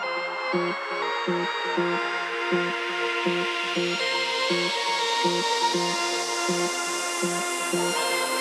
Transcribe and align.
thank 0.00 0.76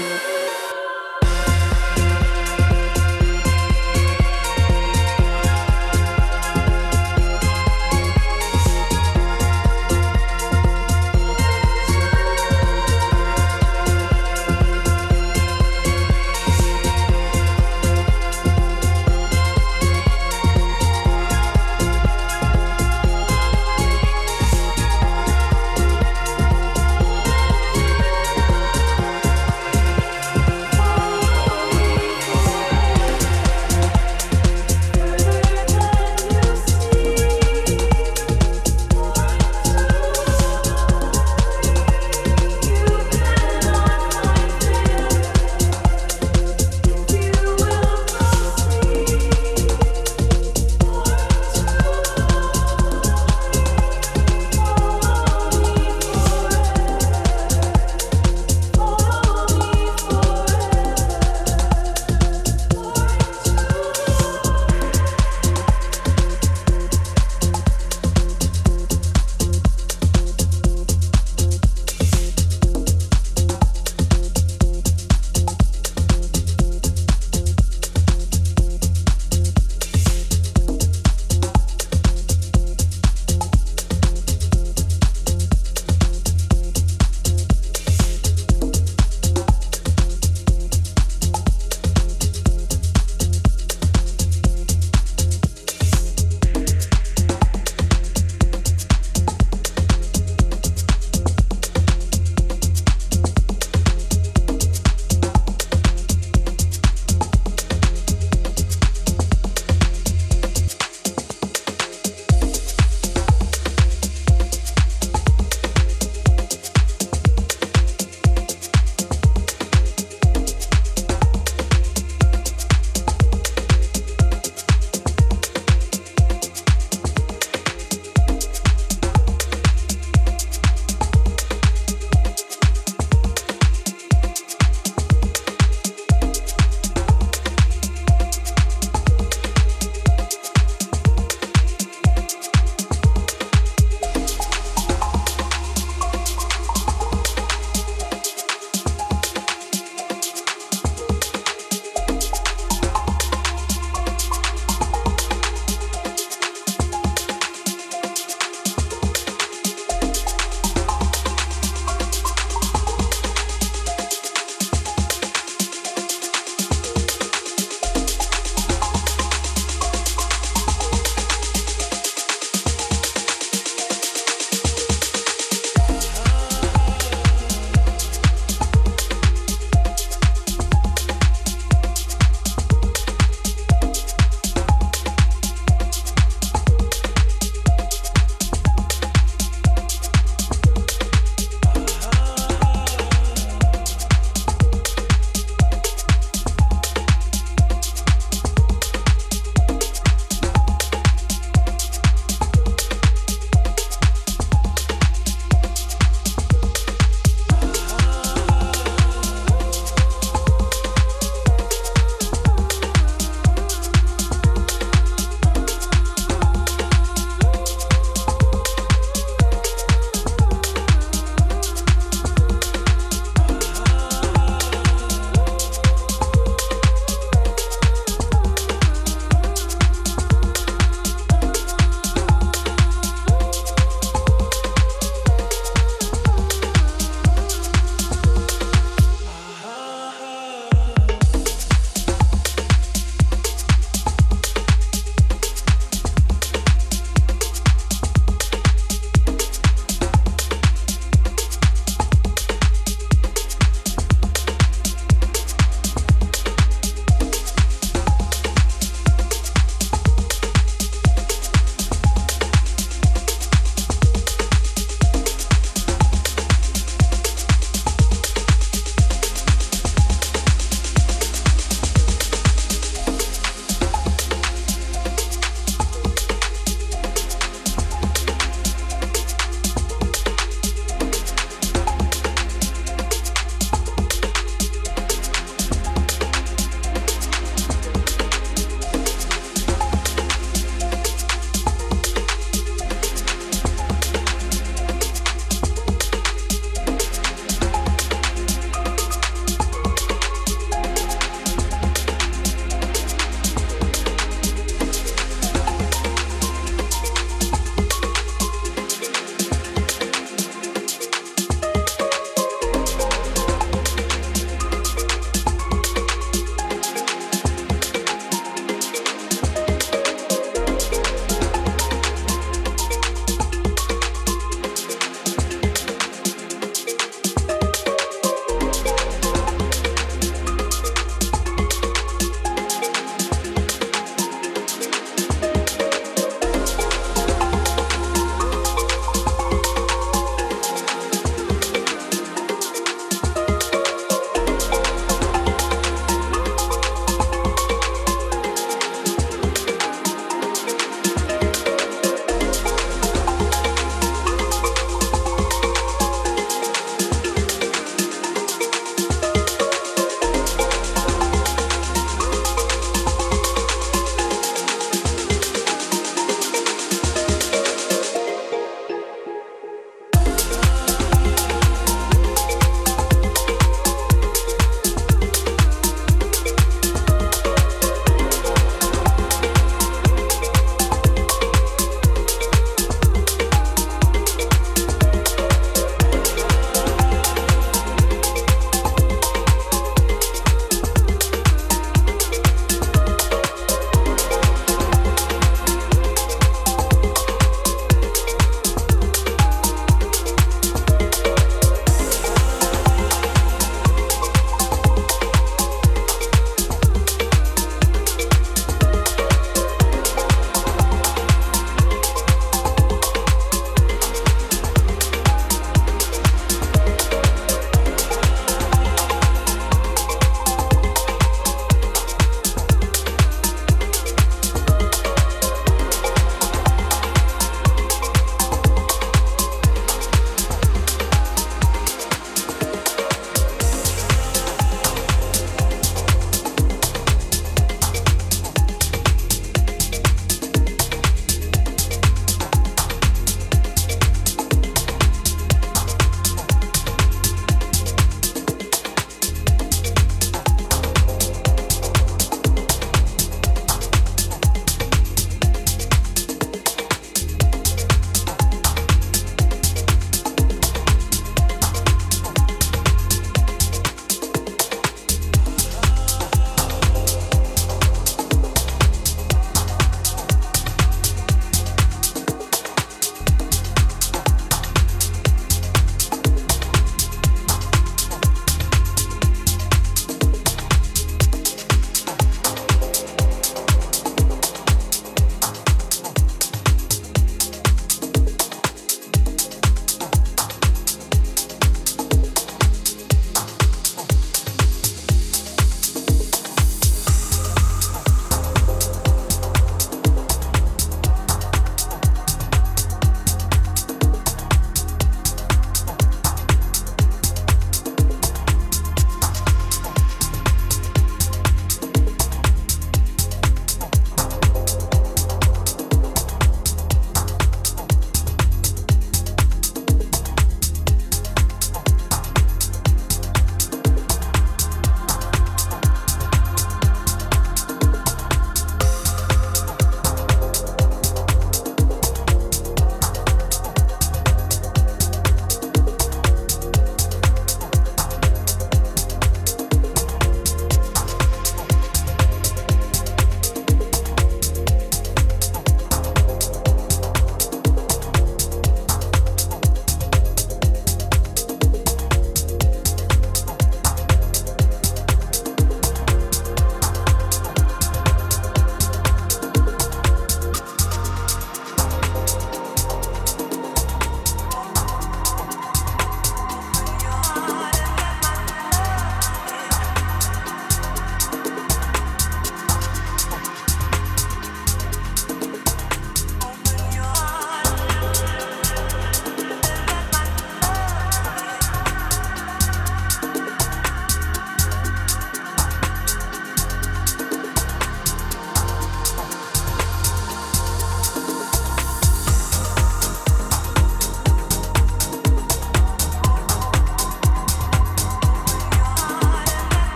you. 0.00 0.39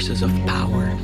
Sources 0.00 0.22
of 0.22 0.30
power 0.46 0.96